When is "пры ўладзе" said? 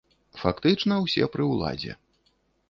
1.35-1.95